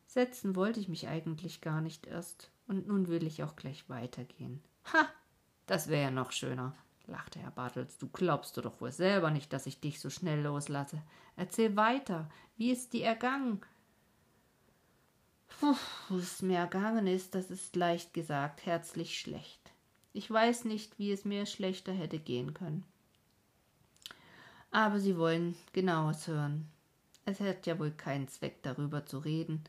[0.07, 4.63] Setzen wollte ich mich eigentlich gar nicht erst, und nun will ich auch gleich weitergehen.
[4.93, 5.07] Ha,
[5.65, 6.73] das wäre ja noch schöner,
[7.05, 7.97] lachte Herr Bartels.
[7.97, 11.01] Du glaubst du doch wohl selber nicht, dass ich dich so schnell loslasse.
[11.35, 13.59] Erzähl weiter, wie ist dir ergangen?
[16.09, 19.59] Es mir ergangen ist, das ist leicht gesagt, herzlich schlecht.
[20.13, 22.83] Ich weiß nicht, wie es mir schlechter hätte gehen können.
[24.71, 26.69] Aber Sie wollen genaues hören.
[27.25, 29.63] Es hat ja wohl keinen Zweck, darüber zu reden.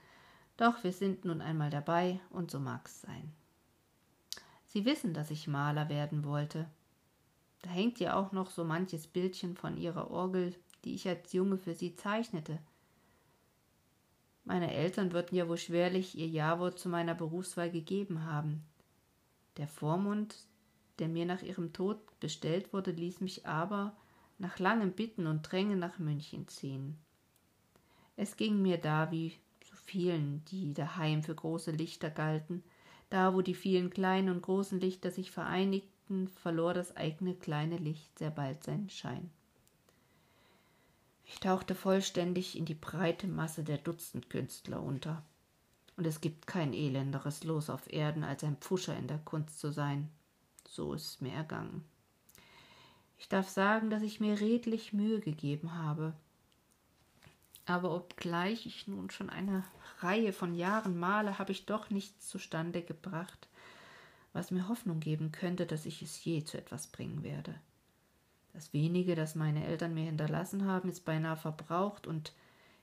[0.57, 3.33] Doch wir sind nun einmal dabei, und so mag's sein.
[4.66, 6.66] Sie wissen, dass ich Maler werden wollte.
[7.62, 11.59] Da hängt ja auch noch so manches Bildchen von Ihrer Orgel, die ich als Junge
[11.59, 12.59] für Sie zeichnete.
[14.44, 18.64] Meine Eltern würden ja wohl schwerlich ihr Jawort zu meiner Berufswahl gegeben haben.
[19.57, 20.37] Der Vormund,
[20.98, 23.96] der mir nach ihrem Tod bestellt wurde, ließ mich aber
[24.38, 26.98] nach langem Bitten und Drängen nach München ziehen.
[28.16, 32.64] Es ging mir da wie so vielen, die daheim für große Lichter galten,
[33.11, 38.18] da wo die vielen kleinen und großen Lichter sich vereinigten, verlor das eigene kleine Licht
[38.18, 39.31] sehr bald seinen Schein.
[41.33, 45.23] Ich tauchte vollständig in die breite Masse der Dutzendkünstler unter.
[45.97, 49.71] Und es gibt kein elenderes Los auf Erden, als ein Pfuscher in der Kunst zu
[49.71, 50.11] sein.
[50.66, 51.85] So ist es mir ergangen.
[53.16, 56.14] Ich darf sagen, dass ich mir redlich Mühe gegeben habe.
[57.64, 59.62] Aber obgleich ich nun schon eine
[60.01, 63.49] Reihe von Jahren male, habe ich doch nichts zustande gebracht,
[64.33, 67.55] was mir Hoffnung geben könnte, dass ich es je zu etwas bringen werde.
[68.53, 72.33] Das wenige, das meine Eltern mir hinterlassen haben, ist beinahe verbraucht, und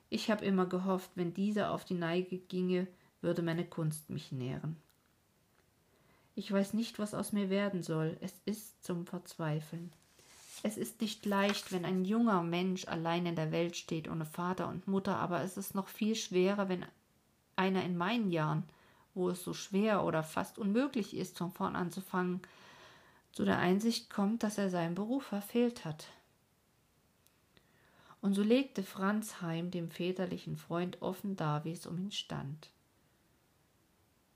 [0.10, 2.88] ich habe immer gehofft, wenn dieser auf die Neige ginge,
[3.22, 4.78] würde meine Kunst mich nähren.
[6.36, 8.16] Ich weiß nicht, was aus mir werden soll.
[8.22, 9.92] Es ist zum Verzweifeln.
[10.64, 14.68] Es ist nicht leicht, wenn ein junger Mensch allein in der Welt steht, ohne Vater
[14.68, 16.86] und Mutter, aber es ist noch viel schwerer, wenn
[17.56, 18.64] einer in meinen Jahren,
[19.14, 22.42] wo es so schwer oder fast unmöglich ist, von vorn anzufangen,
[23.38, 26.08] zu der Einsicht kommt, dass er seinen Beruf verfehlt hat.
[28.20, 32.72] Und so legte Franz Heim dem väterlichen Freund offen dar, wie es um ihn stand.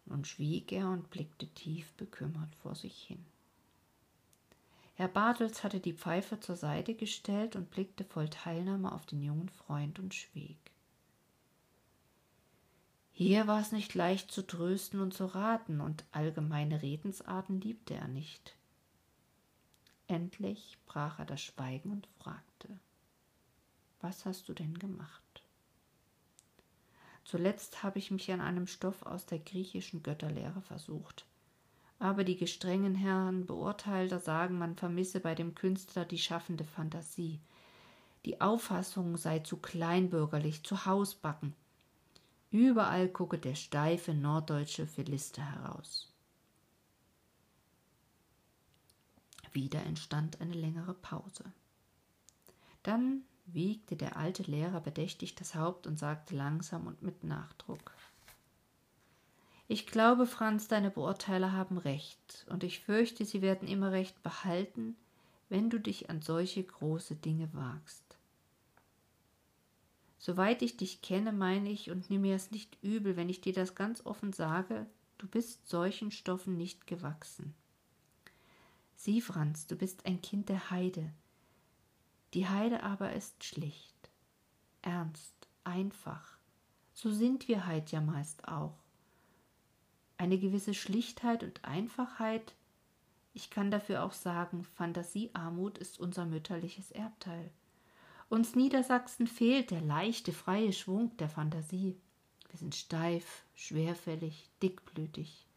[0.05, 3.25] Nun schwieg er und blickte tief bekümmert vor sich hin.
[4.93, 9.49] Herr Bartels hatte die Pfeife zur Seite gestellt und blickte voll Teilnahme auf den jungen
[9.49, 10.59] Freund und schwieg.
[13.13, 18.07] Hier war es nicht leicht zu trösten und zu raten, und allgemeine Redensarten liebte er
[18.07, 18.55] nicht.
[20.11, 22.67] Endlich brach er das Schweigen und fragte
[24.01, 25.41] Was hast du denn gemacht?
[27.23, 31.25] Zuletzt habe ich mich an einem Stoff aus der griechischen Götterlehre versucht.
[31.97, 37.39] Aber die gestrengen Herren Beurteilter sagen, man vermisse bei dem Künstler die schaffende Fantasie.
[38.25, 41.55] Die Auffassung sei zu kleinbürgerlich, zu hausbacken.
[42.49, 46.10] Überall gucke der steife norddeutsche Philister heraus.
[49.53, 51.43] Wieder entstand eine längere Pause.
[52.83, 57.93] Dann wiegte der alte Lehrer bedächtig das Haupt und sagte langsam und mit Nachdruck
[59.67, 64.95] Ich glaube, Franz, deine Beurteiler haben recht, und ich fürchte, sie werden immer recht behalten,
[65.49, 68.17] wenn du dich an solche große Dinge wagst.
[70.17, 73.53] Soweit ich dich kenne, meine ich, und nimm mir es nicht übel, wenn ich dir
[73.53, 74.85] das ganz offen sage,
[75.17, 77.55] du bist solchen Stoffen nicht gewachsen.
[79.03, 81.11] Sieh, Franz, du bist ein Kind der Heide.
[82.35, 84.11] Die Heide aber ist schlicht,
[84.83, 85.33] ernst,
[85.63, 86.37] einfach.
[86.93, 88.77] So sind wir Heid ja meist auch.
[90.19, 92.53] Eine gewisse Schlichtheit und Einfachheit,
[93.33, 97.49] ich kann dafür auch sagen, Fantasiearmut ist unser mütterliches Erbteil.
[98.29, 101.99] Uns Niedersachsen fehlt der leichte, freie Schwung der Fantasie.
[102.49, 105.47] Wir sind steif, schwerfällig, dickblütig.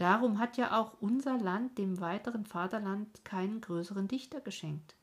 [0.00, 4.94] Darum hat ja auch unser Land dem weiteren Vaterland keinen größeren Dichter geschenkt.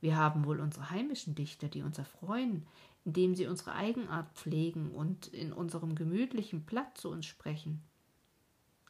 [0.00, 2.66] Wir haben wohl unsere heimischen Dichter, die uns erfreuen,
[3.04, 7.82] indem sie unsere Eigenart pflegen und in unserem gemütlichen Platt zu uns sprechen.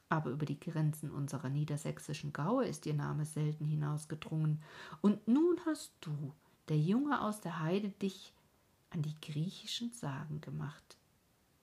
[0.08, 4.62] Aber über die Grenzen unserer niedersächsischen Gaue ist ihr Name selten hinausgedrungen.
[5.00, 6.32] Und nun hast du,
[6.68, 8.32] der Junge aus der Heide, dich
[8.90, 10.96] an die griechischen Sagen gemacht,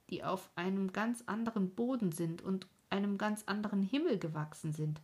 [0.10, 5.02] die auf einem ganz anderen Boden sind und einem ganz anderen Himmel gewachsen sind.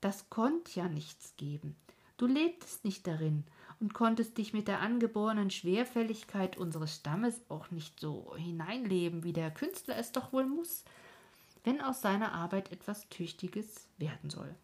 [0.00, 1.76] Das konnte ja nichts geben.
[2.16, 3.44] Du lebtest nicht darin
[3.80, 9.50] und konntest dich mit der angeborenen Schwerfälligkeit unseres Stammes auch nicht so hineinleben, wie der
[9.50, 10.84] Künstler es doch wohl muss,
[11.64, 14.54] wenn aus seiner Arbeit etwas Tüchtiges werden soll.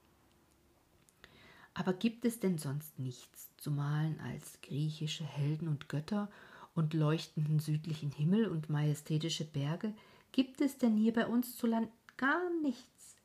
[1.75, 6.31] Aber gibt es denn sonst nichts zu malen als griechische Helden und Götter
[6.75, 9.95] und leuchtenden südlichen Himmel und majestätische Berge?
[10.33, 11.89] Gibt es denn hier bei uns zu Land
[12.21, 13.17] gar nichts?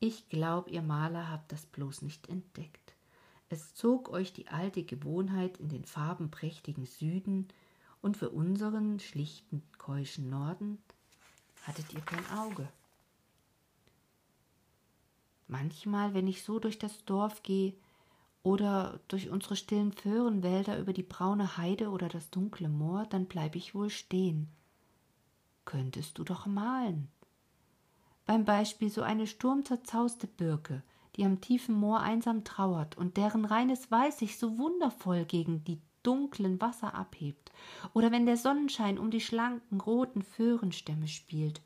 [0.00, 2.94] Ich glaub, ihr Maler habt das bloß nicht entdeckt.
[3.50, 7.48] Es zog euch die alte Gewohnheit in den farbenprächtigen Süden,
[8.00, 10.76] und für unseren schlichten, keuschen Norden
[11.62, 12.68] hattet ihr kein Auge.
[15.48, 17.72] Manchmal, wenn ich so durch das Dorf gehe
[18.42, 23.56] oder durch unsere stillen Föhrenwälder über die braune Heide oder das dunkle Moor, dann bleib
[23.56, 24.48] ich wohl stehen.
[25.64, 27.08] Könntest du doch malen.
[28.26, 30.82] Beim Beispiel so eine sturmzerzauste Birke,
[31.16, 35.80] die am tiefen Moor einsam trauert und deren reines Weiß sich so wundervoll gegen die
[36.02, 37.50] dunklen Wasser abhebt,
[37.92, 41.60] oder wenn der Sonnenschein um die schlanken roten Föhrenstämme spielt,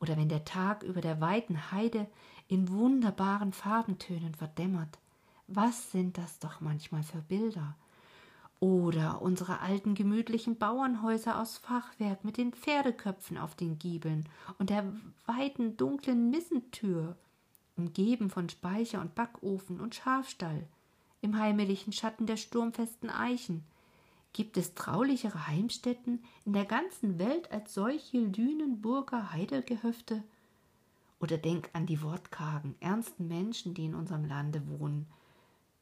[0.00, 2.06] oder wenn der Tag über der weiten Heide
[2.48, 4.98] in wunderbaren Farbentönen verdämmert.
[5.46, 7.76] Was sind das doch manchmal für Bilder?
[8.64, 14.26] Oder unsere alten gemütlichen Bauernhäuser aus Fachwerk mit den Pferdeköpfen auf den Giebeln
[14.58, 14.90] und der
[15.26, 17.14] weiten dunklen Missentür,
[17.76, 20.66] umgeben von Speicher und Backofen und Schafstall,
[21.20, 23.64] im heimlichen Schatten der sturmfesten Eichen.
[24.32, 30.24] Gibt es traulichere Heimstätten in der ganzen Welt als solche Lünenburger Heidegehöfte?
[31.20, 35.06] Oder denk an die wortkargen, ernsten Menschen, die in unserem Lande wohnen,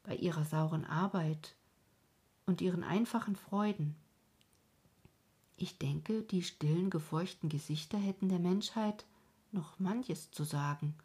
[0.03, 1.55] bei ihrer sauren Arbeit
[2.45, 3.95] und ihren einfachen Freuden.
[5.57, 9.05] Ich denke, die stillen, gefeuchten Gesichter hätten der Menschheit
[9.51, 10.95] noch manches zu sagen,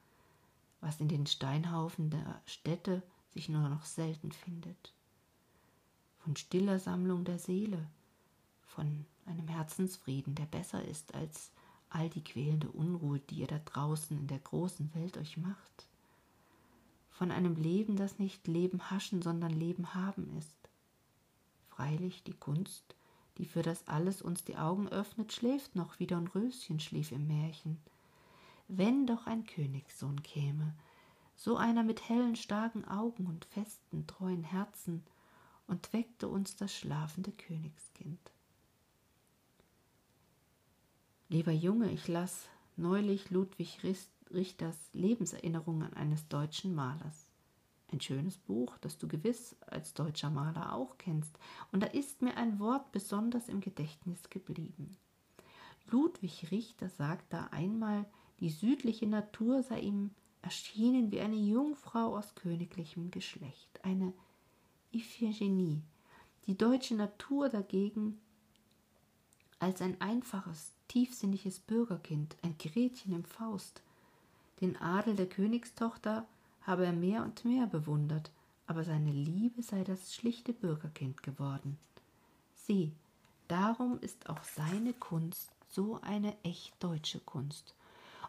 [0.80, 4.92] was in den Steinhaufen der Städte sich nur noch selten findet.
[6.18, 7.86] Von stiller Sammlung der Seele,
[8.62, 11.52] von einem Herzensfrieden, der besser ist als
[11.90, 15.86] all die quälende Unruhe, die ihr da draußen in der großen Welt euch macht.
[17.10, 20.67] Von einem Leben, das nicht Leben haschen, sondern Leben haben ist.
[21.78, 22.96] Freilich die Kunst,
[23.36, 27.28] die für das alles uns die Augen öffnet, schläft noch wieder und Röschen schlief im
[27.28, 27.78] Märchen.
[28.66, 30.74] Wenn doch ein Königssohn käme,
[31.36, 35.04] so einer mit hellen, starken Augen und festen, treuen Herzen,
[35.68, 38.32] und weckte uns das schlafende Königskind.
[41.28, 43.78] Lieber Junge, ich las neulich Ludwig
[44.32, 47.27] Richters Lebenserinnerungen eines deutschen Malers.
[47.90, 51.38] Ein schönes Buch, das du gewiss als deutscher Maler auch kennst,
[51.72, 54.96] und da ist mir ein Wort besonders im Gedächtnis geblieben.
[55.90, 58.04] Ludwig Richter sagt da einmal,
[58.40, 60.10] die südliche Natur sei ihm
[60.42, 64.12] erschienen wie eine Jungfrau aus königlichem Geschlecht, eine
[64.92, 65.82] Iphigenie.
[66.46, 68.20] Die deutsche Natur dagegen
[69.58, 73.82] als ein einfaches, tiefsinniges Bürgerkind, ein Gretchen im Faust.
[74.60, 76.26] Den Adel der Königstochter
[76.68, 78.30] habe er mehr und mehr bewundert,
[78.66, 81.78] aber seine Liebe sei das schlichte Bürgerkind geworden.
[82.54, 82.92] Sieh,
[83.48, 87.74] darum ist auch seine Kunst so eine echt deutsche Kunst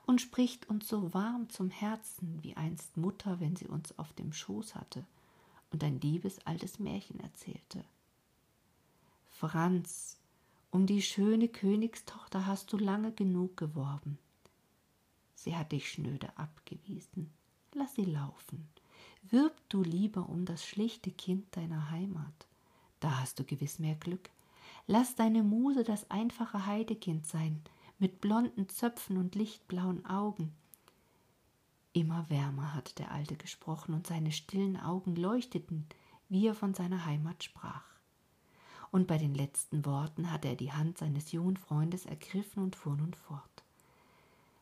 [0.05, 4.31] und spricht uns so warm zum Herzen, wie einst Mutter, wenn sie uns auf dem
[4.31, 5.05] Schoß hatte
[5.71, 7.83] und ein liebes altes Märchen erzählte.
[9.27, 10.17] Franz,
[10.71, 14.17] um die schöne Königstochter hast du lange genug geworben.
[15.35, 17.18] Sie hat dich schnöde abgewiesen.
[17.79, 18.67] Lass sie laufen.
[19.23, 22.47] Wirb du lieber um das schlichte Kind deiner Heimat.
[22.99, 24.29] Da hast du gewiss mehr Glück.
[24.85, 27.61] Lass deine Muse das einfache Heidekind sein,
[27.97, 30.53] mit blonden Zöpfen und lichtblauen Augen.
[31.93, 35.87] Immer wärmer hatte der Alte gesprochen, und seine stillen Augen leuchteten,
[36.27, 37.89] wie er von seiner Heimat sprach
[38.91, 42.95] und bei den letzten Worten hatte er die Hand seines jungen Freundes ergriffen und fuhr
[42.95, 43.63] nun fort.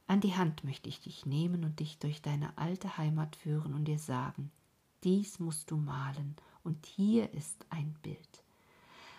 [0.08, 3.86] An die Hand möchte ich dich nehmen und dich durch deine alte Heimat führen und
[3.86, 4.52] dir sagen,
[5.04, 8.43] dies musst du malen, und hier ist ein Bild.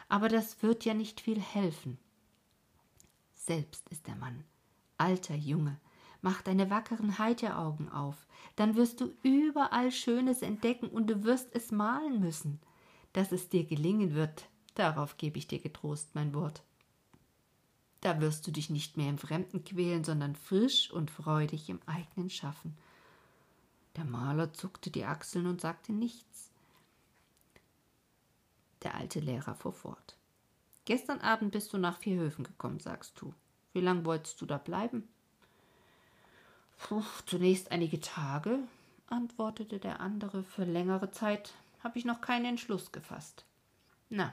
[0.09, 1.99] Aber das wird ja nicht viel helfen.
[3.35, 4.45] Selbst ist der Mann,
[4.99, 5.79] alter Junge,
[6.21, 8.27] mach deine wackeren Heiteraugen auf,
[8.57, 12.61] dann wirst du überall Schönes entdecken und du wirst es malen müssen.
[13.15, 16.63] Dass es dir gelingen wird, Darauf gebe ich dir getrost mein Wort.
[18.01, 22.31] Da wirst du dich nicht mehr im Fremden quälen, sondern frisch und freudig im eigenen
[22.31, 22.77] Schaffen.
[23.97, 26.51] Der Maler zuckte die Achseln und sagte nichts.
[28.83, 30.17] Der alte Lehrer fuhr fort.
[30.85, 33.35] Gestern Abend bist du nach Vierhöfen gekommen, sagst du.
[33.73, 35.09] Wie lang wolltest du da bleiben?
[36.79, 38.61] Puh, zunächst einige Tage,
[39.09, 40.45] antwortete der andere.
[40.45, 43.45] Für längere Zeit habe ich noch keinen Entschluss gefasst.
[44.09, 44.33] Na,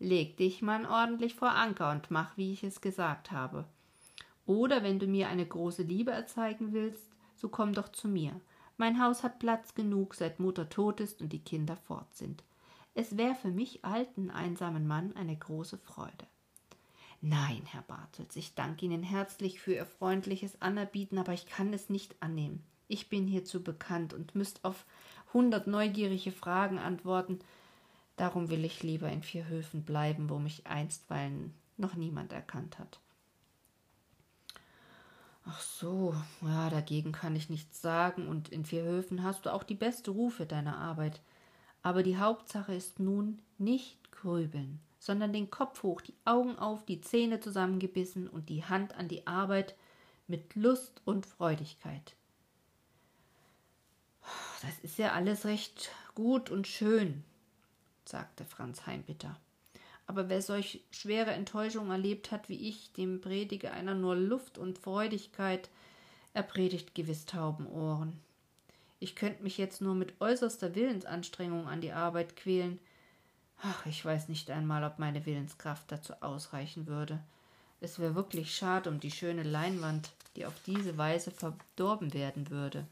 [0.00, 3.66] Leg dich, Mann, ordentlich vor Anker und mach, wie ich es gesagt habe.
[4.46, 8.40] Oder wenn du mir eine große Liebe erzeigen willst, so komm doch zu mir.
[8.78, 12.42] Mein Haus hat Platz genug, seit Mutter tot ist und die Kinder fort sind.
[12.94, 16.26] Es wäre für mich alten, einsamen Mann eine große Freude.
[17.20, 21.90] Nein, Herr Bartels, ich danke Ihnen herzlich für Ihr freundliches Anerbieten, aber ich kann es
[21.90, 22.64] nicht annehmen.
[22.88, 24.86] Ich bin hierzu bekannt und müsst auf
[25.34, 27.40] hundert neugierige Fragen antworten.
[28.20, 33.00] Darum will ich lieber in vier Höfen bleiben, wo mich einstweilen noch niemand erkannt hat.
[35.46, 39.62] Ach so, ja, dagegen kann ich nichts sagen, und in vier Höfen hast du auch
[39.62, 41.22] die beste Ruhe für deine Arbeit.
[41.82, 47.00] Aber die Hauptsache ist nun nicht grübeln, sondern den Kopf hoch, die Augen auf, die
[47.00, 49.74] Zähne zusammengebissen und die Hand an die Arbeit
[50.26, 52.14] mit Lust und Freudigkeit
[54.62, 57.24] das ist ja alles recht gut und schön,
[58.10, 59.36] sagte Franz Heimbitter.
[60.06, 64.78] Aber wer solch schwere Enttäuschung erlebt hat wie ich, dem predige einer nur Luft und
[64.78, 65.70] Freudigkeit,
[66.34, 68.18] er predigt gewiss tauben Ohren.
[68.98, 72.78] Ich könnte mich jetzt nur mit äußerster Willensanstrengung an die Arbeit quälen.
[73.62, 77.20] Ach, ich weiß nicht einmal, ob meine Willenskraft dazu ausreichen würde.
[77.80, 82.86] Es wäre wirklich schad um die schöne Leinwand, die auf diese Weise verdorben werden würde.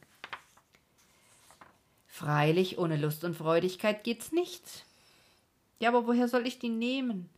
[2.07, 4.87] Freilich, ohne Lust und Freudigkeit geht's nicht.
[5.81, 7.29] Ja, aber woher soll ich die nehmen?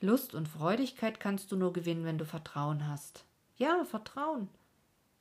[0.00, 3.24] Lust und Freudigkeit kannst du nur gewinnen, wenn du Vertrauen hast.
[3.56, 4.48] Ja, Vertrauen.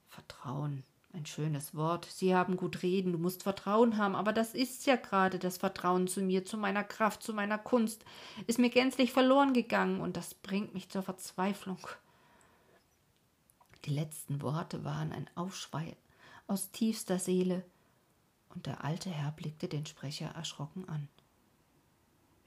[0.10, 0.84] Vertrauen,
[1.14, 2.06] ein schönes Wort.
[2.06, 6.08] Sie haben gut reden, du musst Vertrauen haben, aber das ist ja gerade das Vertrauen
[6.08, 8.04] zu mir, zu meiner Kraft, zu meiner Kunst,
[8.48, 11.80] ist mir gänzlich verloren gegangen, und das bringt mich zur Verzweiflung.
[13.86, 15.96] Die letzten Worte waren ein Aufschrei
[16.48, 17.64] aus tiefster Seele,
[18.50, 21.08] und der alte Herr blickte den Sprecher erschrocken an.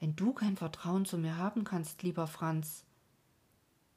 [0.01, 2.85] Wenn du kein Vertrauen zu mir haben kannst, lieber Franz,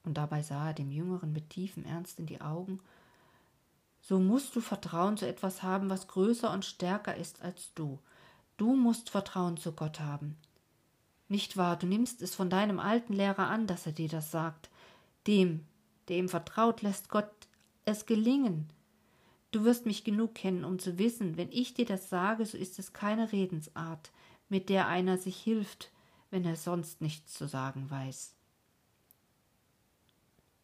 [0.04, 2.80] und dabei sah er dem Jüngeren mit tiefem Ernst in die Augen,
[4.00, 7.98] so musst du Vertrauen zu etwas haben, was größer und stärker ist als du.
[8.56, 10.36] Du musst Vertrauen zu Gott haben.
[11.28, 14.70] Nicht wahr, du nimmst es von deinem alten Lehrer an, dass er dir das sagt.
[15.26, 15.64] Dem,
[16.08, 17.30] der ihm vertraut, lässt Gott
[17.84, 18.68] es gelingen.
[19.52, 22.78] Du wirst mich genug kennen, um zu wissen, wenn ich dir das sage, so ist
[22.78, 24.10] es keine Redensart,
[24.50, 25.90] mit der einer sich hilft,
[26.30, 28.34] wenn er sonst nichts zu sagen weiß.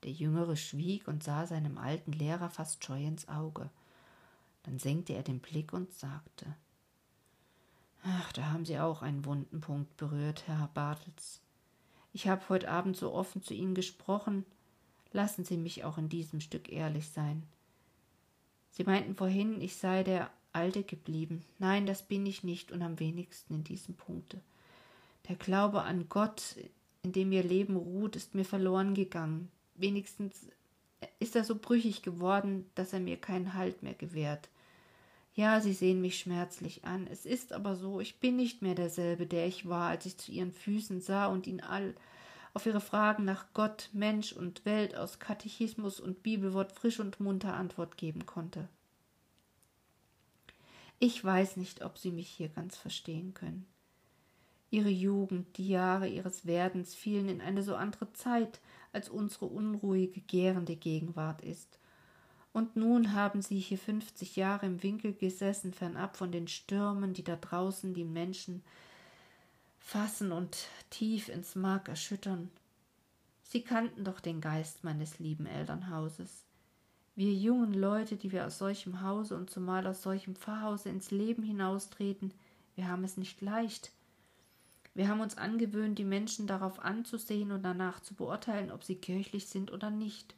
[0.03, 3.71] Der Jüngere schwieg und sah seinem alten Lehrer fast scheu ins Auge.
[4.65, 6.55] Dann senkte er den Blick und sagte
[8.03, 11.41] Ach, da haben Sie auch einen wunden Punkt berührt, Herr Bartels.
[12.13, 14.45] Ich habe heute Abend so offen zu Ihnen gesprochen.
[15.13, 17.43] Lassen Sie mich auch in diesem Stück ehrlich sein.
[18.71, 21.45] Sie meinten vorhin, ich sei der Alte geblieben.
[21.59, 24.41] Nein, das bin ich nicht und am wenigsten in diesem Punkte.
[25.29, 26.57] Der Glaube an Gott,
[27.03, 29.51] in dem ihr Leben ruht, ist mir verloren gegangen.
[29.75, 30.49] Wenigstens
[31.19, 34.49] ist er so brüchig geworden, dass er mir keinen Halt mehr gewährt.
[35.35, 37.07] Ja, Sie sehen mich schmerzlich an.
[37.07, 40.33] Es ist aber so, ich bin nicht mehr derselbe, der ich war, als ich zu
[40.33, 41.95] Ihren Füßen sah und ihn all
[42.57, 47.53] auf ihre Fragen nach Gott, Mensch und Welt aus Katechismus und Bibelwort frisch und munter
[47.53, 48.67] Antwort geben konnte.
[50.99, 53.67] Ich weiß nicht, ob Sie mich hier ganz verstehen können.
[54.71, 58.61] Ihre Jugend, die Jahre Ihres Werdens fielen in eine so andere Zeit,
[58.93, 61.79] als unsere unruhige, gärende Gegenwart ist.
[62.55, 67.25] Und nun haben Sie hier fünfzig Jahre im Winkel gesessen, fernab von den Stürmen, die
[67.25, 68.65] da draußen die Menschen
[69.79, 70.57] fassen und
[70.89, 72.51] tief ins Mark erschüttern.
[73.43, 76.46] Sie kannten doch den Geist meines lieben Elternhauses.
[77.17, 81.43] Wir jungen Leute, die wir aus solchem Hause und zumal aus solchem Pfarrhause ins Leben
[81.43, 82.33] hinaustreten,
[82.75, 83.91] wir haben es nicht leicht.
[84.95, 89.47] Wir haben uns angewöhnt, die Menschen darauf anzusehen und danach zu beurteilen, ob sie kirchlich
[89.47, 90.35] sind oder nicht.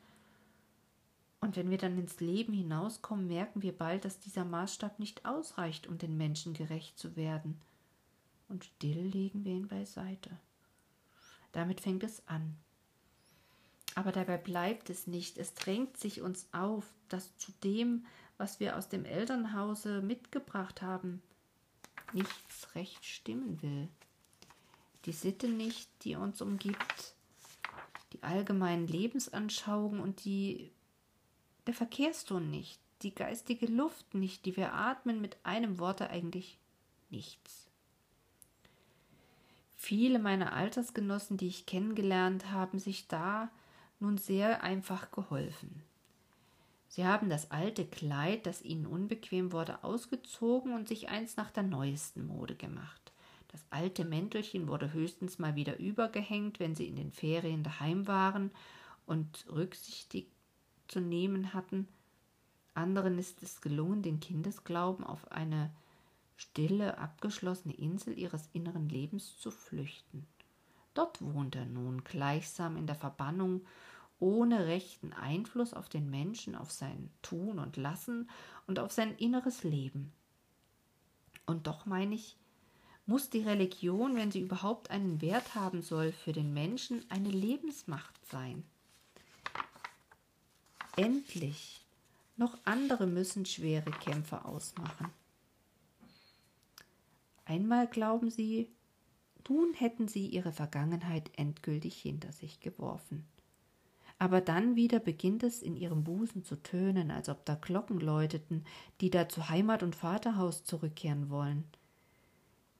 [1.41, 5.89] Und wenn wir dann ins Leben hinauskommen, merken wir bald, dass dieser Maßstab nicht ausreicht,
[5.89, 7.61] um den Menschen gerecht zu werden
[8.49, 10.31] und still legen wir ihn beiseite.
[11.53, 12.57] Damit fängt es an.
[13.99, 15.39] Aber dabei bleibt es nicht.
[15.39, 21.21] Es drängt sich uns auf, dass zu dem, was wir aus dem Elternhause mitgebracht haben,
[22.13, 23.89] nichts recht stimmen will.
[25.05, 27.17] Die Sitte nicht, die uns umgibt,
[28.13, 30.71] die allgemeinen Lebensanschauungen und die
[31.67, 36.57] der Verkehrston nicht, die geistige Luft nicht, die wir atmen, mit einem Worte eigentlich
[37.11, 37.67] nichts.
[39.75, 43.51] Viele meiner Altersgenossen, die ich kennengelernt, haben sich da
[44.01, 45.83] nun sehr einfach geholfen.
[46.89, 51.63] Sie haben das alte Kleid, das ihnen unbequem wurde, ausgezogen und sich eins nach der
[51.63, 53.13] neuesten Mode gemacht.
[53.49, 58.51] Das alte Mäntelchen wurde höchstens mal wieder übergehängt, wenn sie in den Ferien daheim waren
[59.07, 60.29] und rücksichtig
[60.87, 61.89] zu nehmen hatten.
[62.75, 65.71] Anderen ist es gelungen, den Kindesglauben auf eine
[66.37, 70.27] stille, abgeschlossene Insel ihres inneren Lebens zu flüchten.
[70.99, 73.65] Dort wohnt er nun gleichsam in der Verbannung,
[74.19, 78.29] ohne rechten Einfluss auf den Menschen, auf sein Tun und Lassen
[78.67, 80.13] und auf sein inneres Leben.
[81.47, 82.37] Und doch meine ich,
[83.07, 88.19] muss die Religion, wenn sie überhaupt einen Wert haben soll für den Menschen, eine Lebensmacht
[88.27, 88.65] sein.
[90.97, 91.87] Endlich,
[92.37, 95.13] noch andere müssen schwere Kämpfe ausmachen.
[97.45, 98.69] Einmal glauben sie,
[99.49, 103.27] nun hätten sie ihre Vergangenheit endgültig hinter sich geworfen.
[104.19, 108.65] Aber dann wieder beginnt es in ihrem Busen zu tönen, als ob da Glocken läuteten,
[109.01, 111.65] die da zu Heimat und Vaterhaus zurückkehren wollen.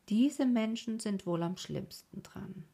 [0.09, 2.65] Diese Menschen sind wohl am schlimmsten dran.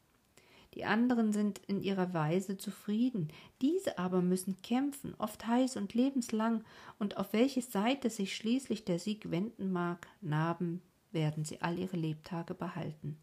[0.73, 3.29] Die anderen sind in ihrer Weise zufrieden,
[3.61, 6.63] diese aber müssen kämpfen, oft heiß und lebenslang,
[6.99, 10.81] und auf welche Seite sich schließlich der Sieg wenden mag, Narben
[11.11, 13.17] werden sie all ihre Lebtage behalten.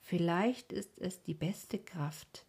[0.00, 2.44] Vielleicht ist es die beste Kraft,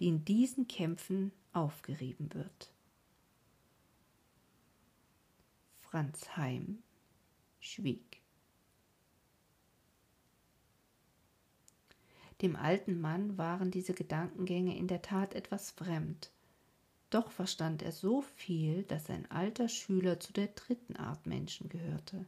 [0.00, 2.72] die in diesen Kämpfen aufgerieben wird.
[5.76, 6.82] Franz Heim
[7.60, 8.20] schwieg.
[12.42, 16.30] Dem alten Mann waren diese Gedankengänge in der Tat etwas fremd.
[17.10, 22.26] Doch verstand er so viel, dass sein alter Schüler zu der dritten Art Menschen gehörte.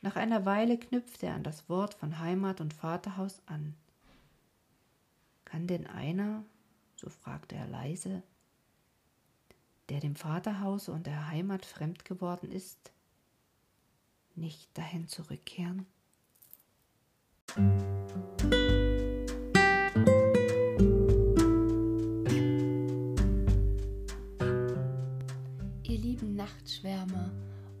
[0.00, 3.74] Nach einer Weile knüpfte er an das Wort von Heimat und Vaterhaus an.
[5.44, 6.44] Kann denn einer,
[6.96, 8.22] so fragte er leise,
[9.88, 12.92] der dem Vaterhause und der Heimat fremd geworden ist,
[14.34, 15.86] nicht dahin zurückkehren?
[26.38, 27.30] Nachtschwärmer